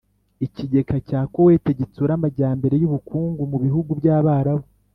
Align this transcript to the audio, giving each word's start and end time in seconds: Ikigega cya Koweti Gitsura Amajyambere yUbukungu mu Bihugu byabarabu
Ikigega 0.45 0.95
cya 1.07 1.21
Koweti 1.33 1.71
Gitsura 1.79 2.11
Amajyambere 2.17 2.75
yUbukungu 2.81 3.41
mu 3.51 3.57
Bihugu 3.63 3.89
byabarabu 3.99 4.67